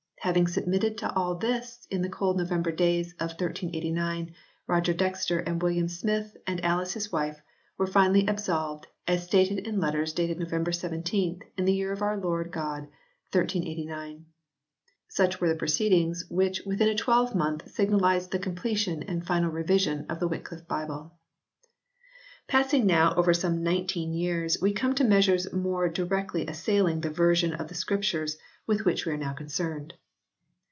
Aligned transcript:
Having 0.23 0.49
submitted 0.49 0.99
to 0.99 1.11
all 1.15 1.33
this 1.33 1.87
in 1.89 2.03
the 2.03 2.07
cold 2.09 2.37
November 2.37 2.71
days 2.71 3.13
of 3.13 3.31
1389 3.31 4.35
Roger 4.67 4.93
Dexter 4.93 5.39
and 5.39 5.59
William 5.59 5.87
Smith 5.87 6.37
and 6.45 6.63
Alice 6.63 6.93
his 6.93 7.11
wife 7.11 7.41
were 7.75 7.87
finally 7.87 8.27
absolved 8.27 8.85
as 9.07 9.23
stated 9.23 9.57
in 9.65 9.79
letters 9.79 10.13
dated 10.13 10.37
November 10.37 10.71
17 10.71 11.41
in 11.57 11.65
the 11.65 11.73
year 11.73 11.91
of 11.91 12.03
our 12.03 12.15
Lord 12.17 12.51
God 12.51 12.83
1389. 13.31 14.27
Such 15.07 15.41
were 15.41 15.47
the 15.49 15.55
proceedings 15.55 16.23
which 16.29 16.61
within 16.67 16.87
a 16.89 16.93
twelvemonth 16.93 17.71
signalised 17.71 18.29
the 18.29 18.37
completion 18.37 19.01
and 19.01 19.25
final 19.25 19.49
revision 19.49 20.05
of 20.07 20.19
the 20.19 20.29
Wyclifie 20.29 20.67
Bible. 20.67 21.13
Passing 22.47 22.85
now 22.85 23.15
over 23.15 23.33
some 23.33 23.63
nineteen 23.63 24.13
years 24.13 24.61
we 24.61 24.71
come 24.71 24.93
to 24.93 25.03
measures 25.03 25.51
more 25.51 25.89
directly 25.89 26.45
assailing 26.45 27.01
the 27.01 27.09
version 27.09 27.53
of 27.55 27.69
the 27.69 27.75
Scriptures 27.75 28.37
with 28.67 28.85
which 28.85 29.03
we 29.03 29.13
are 29.13 29.17
now 29.17 29.33
concerned. 29.33 29.95